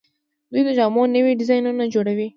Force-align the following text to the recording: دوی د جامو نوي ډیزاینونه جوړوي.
دوی 0.51 0.61
د 0.65 0.69
جامو 0.77 1.01
نوي 1.15 1.33
ډیزاینونه 1.39 1.83
جوړوي. 1.93 2.27